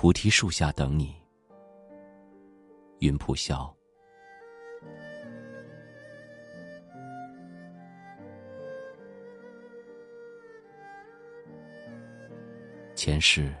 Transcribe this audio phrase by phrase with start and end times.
[0.00, 1.12] 菩提树下等你，
[3.00, 3.76] 云铺萧。
[12.94, 13.52] 前世，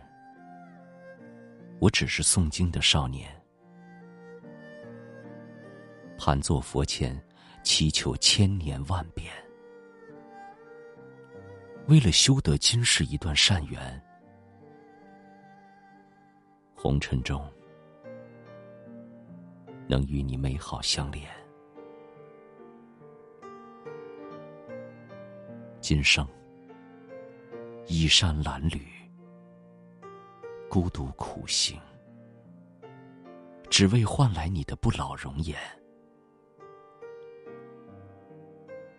[1.80, 3.28] 我只是诵经的少年，
[6.16, 7.20] 盘坐佛前，
[7.64, 9.32] 祈求千年万遍，
[11.88, 14.00] 为了修得今世一段善缘。
[16.80, 17.44] 红尘中，
[19.88, 21.28] 能与你美好相连。
[25.80, 26.24] 今生，
[27.88, 28.80] 衣衫褴褛，
[30.70, 31.80] 孤独苦行，
[33.68, 35.58] 只为换来你的不老容颜。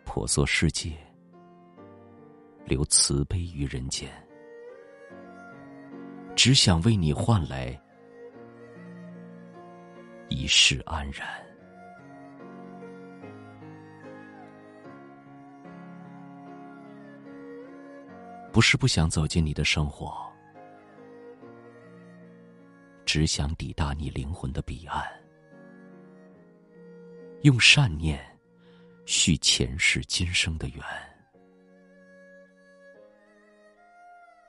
[0.04, 0.98] 婆娑世界，
[2.66, 4.12] 留慈悲于人间。
[6.42, 7.78] 只想为你换来
[10.30, 11.28] 一世安然。
[18.54, 20.16] 不是不想走进你的生活，
[23.04, 25.06] 只想抵达你灵魂的彼岸，
[27.42, 28.26] 用善念
[29.06, 30.82] 续前世今生的缘，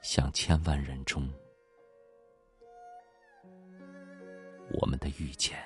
[0.02, 1.28] 向千万人中。
[4.72, 5.58] 我们的遇见，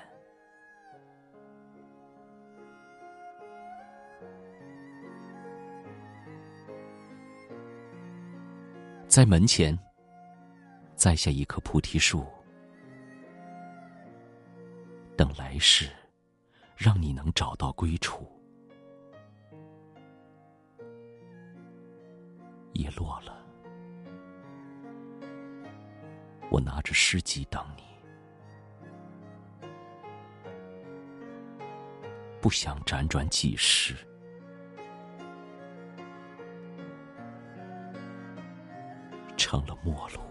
[9.07, 9.77] 在门前
[10.95, 12.25] 栽下一棵菩提树，
[15.15, 15.89] 等来世，
[16.75, 18.27] 让你能找到归处。
[22.73, 23.44] 叶落了，
[26.55, 27.83] 我拿着诗集等你。
[32.39, 33.93] 不想辗转几世，
[39.35, 40.21] 成了陌路。